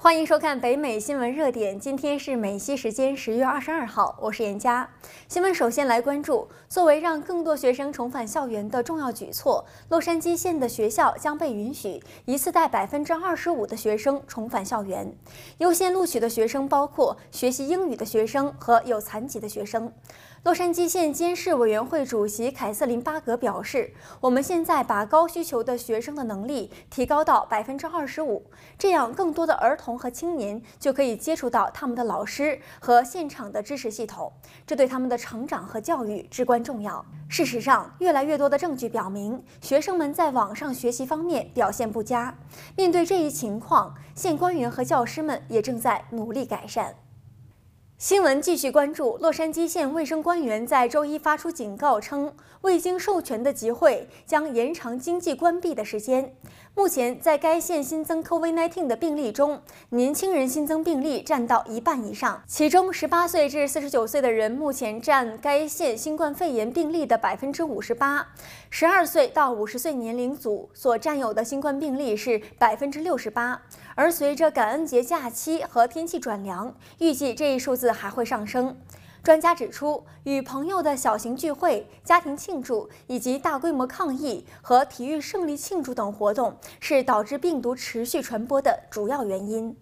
[0.00, 1.78] 欢迎收看北美新闻热点。
[1.78, 4.88] 今天是美西时间十月二十二号，我是严佳。
[5.26, 15.12] 新闻首先来关注，作为让更多学生重返校园的重要举措，洛杉矶县的学校将被允许一次带百分之二十五的学生重返校园。
[15.58, 19.92] 优先录取的学生包括学习英语的学生和有残疾的学生。
[20.44, 23.92] 洛杉矶县监事委员会主席凯瑟琳·巴格表示
[24.22, 28.44] ：“我们现在把高需求的学生的能力提高到百分之二十五，
[28.78, 34.32] 这样更多的儿童和青年就可以接触到他们的老师和现场的知识系统，
[34.64, 37.04] 这对他们的成长和教育至关重要。
[37.28, 42.32] 事实上，越来越多的证据表明，学生们在网上学习方面表现不佳。
[42.76, 46.94] 面对这一情况，县官员和教师们也正在努力改善。”
[47.98, 56.32] 新闻继续关注，洛杉矶县卫生官员在周一发出警告称，未经授权的集会将延长经济关闭的时间。
[56.76, 68.28] 目前，在该县新增 COVID-19 的病例中，年轻人新增病例占到一半以上，其中18岁至49岁的人目前占该县新冠肺炎病例的百分之五十八
[68.70, 73.60] ，12岁到50岁年龄组所占有的新冠病例是百分之六十八。
[73.96, 78.76] 而随着感恩节假期和天气转凉，预计这一数字还会上升。
[79.22, 89.76] 专家指出，与朋友的小型聚会、家庭庆祝以及大规模抗议和体育胜利庆祝等活动是导致病毒持续传播的主要原因。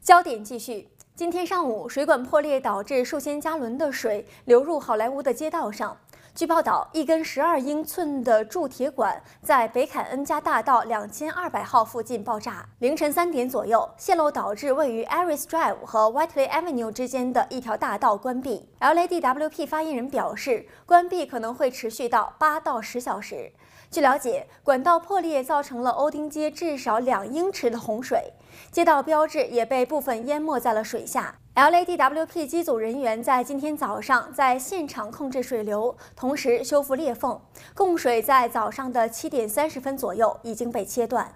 [0.00, 5.96] 焦点继续，今天上午水管破裂，导致数千加仑的水流入好莱坞的街道上。
[6.36, 12.68] 据报道，一根十二英寸的铸铁管在北凯恩加大道两千二百号附近爆炸。
[12.80, 18.68] 凌晨三点左右，泄漏导致位于 Aris Drive 和 Whiteley Avenue 之间的一条大道关闭。
[18.80, 23.50] LADWP 发言人表示，关闭可能会持续到八到十小时。
[23.90, 28.34] 据了解，管道破裂造成了欧丁街至少两英尺的洪水，
[28.70, 31.36] 街道标志也被部分淹没在了水下。
[31.56, 37.40] LADWP 机组人员在今天早上在现场控制水流，同时修复裂缝，
[37.74, 41.32] 供水在早上的七点三十分左右已经被切断。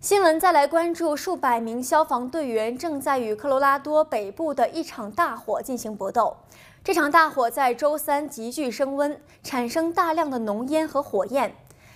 [0.00, 6.36] 新闻再来关注，数百名消防队员正在与科罗拉多北部的一场大火进行搏斗。
[6.84, 11.52] 这场大火在周三急剧升温，产生大量的浓烟和火焰。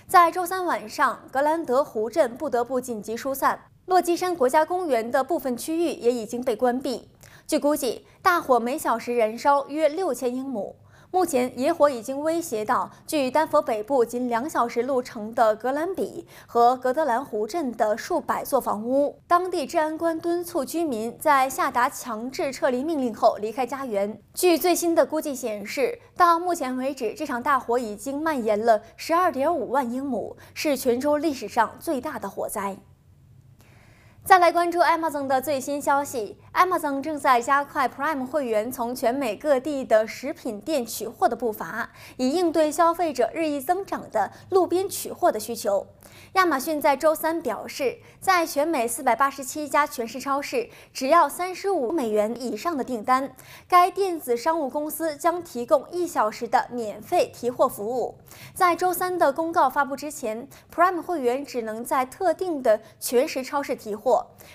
[0.08, 7.08] 在周三晚上，格兰德湖镇不得不紧急疏散，落基山国家公园的部分区域也已经被关闭。
[7.50, 10.76] 据估计，大火每小时燃烧约六千英亩。
[11.10, 19.18] 目前，野火已经威胁到距丹佛北部仅两小时路程的格兰比和格德兰湖镇的数百座房屋。
[19.26, 24.16] 当地治安官敦促居民在下达强制撤离命令后离开家园。
[24.32, 32.76] 据最新的估计显示，到目前为止，这场大火已经蔓延了十二点五万英亩，是全州历史上最大的火灾。
[34.22, 45.86] 再来关注 Amazon 的最新消息，Amazon 正在加快 Prime 会员从全美各地的食品店取货的步伐，以应对消费者日益增长的路边取货的需求。
[46.34, 53.34] 亚马逊在周三表示，在全美四百八十七家全食超市，只要三十五美元以上的订单，
[53.66, 58.16] 该电子商务公司将提供一小时的免费提货服务。
[58.54, 64.09] 在周三的公告发布之前，Prime 会员只能在特定的全食超市提货。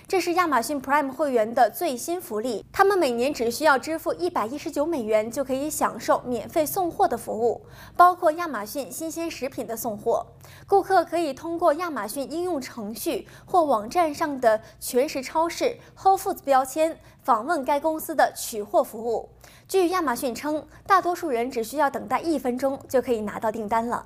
[0.08, 10.26] 这是亚马逊 Prime 会员的最新福利，他们每年只需要支付一百一十九美元就可以享受免费送货的服务，包括亚马逊新鲜食品的送货。
[10.68, 19.30] 顾客可以通过亚马逊应用程序或网站上的全食超市 Whole Foods 标签访问该公司的取货服务。
[19.68, 24.06] 据亚马逊称，大多数人只需要等待一分钟就可以拿到订单了。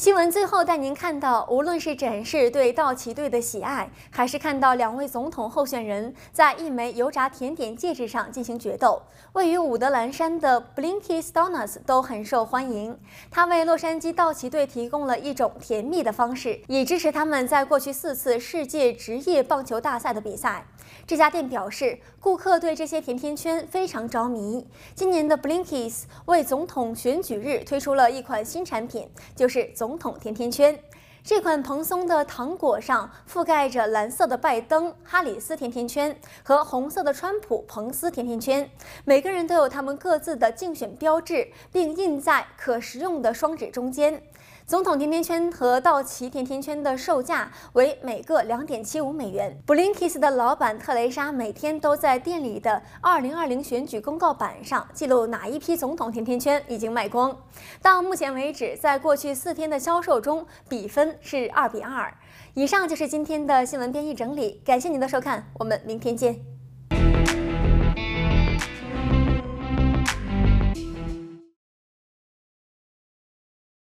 [0.00, 9.02] 新闻最后带您看到，无论是展示对道奇队的喜爱，还是看到两位总统候选人在一枚油炸甜点戒指上进行决斗，
[9.34, 12.98] 位于伍德兰山的 Blinkies Donuts 都很受欢迎。
[13.30, 20.64] 他为洛杉矶道奇队提供了一种甜蜜的方式，以支持他们在过去四次世界职业棒球大赛的比赛。
[21.06, 24.66] 这家店表示，顾客对这些甜甜圈非常着迷。
[24.94, 30.78] 今年的 Blinkies 为总统选举日推出了一款新产品，就是总总统甜甜圈。
[31.24, 38.70] 这款蓬松的糖果上覆盖着蓝色的拜登哈里斯甜甜圈和红色的川普彭斯甜甜圈，
[39.04, 44.22] 每个人都有他们各自的竞选标志，并印在可食用的双指中间。
[44.70, 49.60] 总统甜甜圈和道奇甜甜圈的售价为每个两点七五美元。
[49.66, 57.36] Blinkies 的老板特蕾莎每天都在店里的二零二零选举公告板上记录哪一批总统甜甜圈已经卖光。
[57.82, 62.14] 到目前为止，在过去四天的销售中，比分是二比二。
[62.54, 66.49] 以上就是今天的新闻编译整理，感谢您的收看，我们明天见。